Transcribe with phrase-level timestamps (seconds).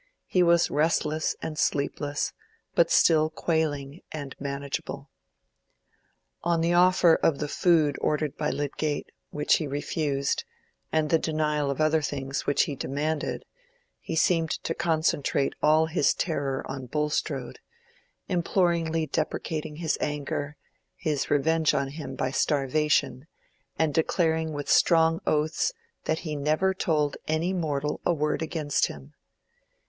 [0.25, 2.33] He was restless and sleepless,
[2.73, 5.11] but still quailing and manageable.
[6.43, 10.43] On the offer of the food ordered by Lydgate, which he refused,
[10.91, 13.45] and the denial of other things which he demanded,
[13.99, 17.59] he seemed to concentrate all his terror on Bulstrode,
[18.27, 20.57] imploringly deprecating his anger,
[20.95, 23.27] his revenge on him by starvation,
[23.77, 25.73] and declaring with strong oaths
[26.05, 29.13] that he had never told any mortal a word against him.